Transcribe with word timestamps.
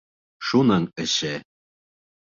Шуның 0.51 0.87
эше. 1.05 1.33